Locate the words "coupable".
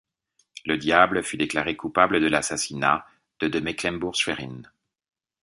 1.77-2.19